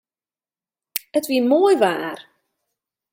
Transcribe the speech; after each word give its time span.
It 1.17 1.25
wie 1.29 1.41
moai 1.49 1.77
waar. 1.81 2.19